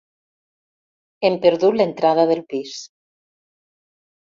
[1.29, 2.75] Hem perdut l'entrada del pis.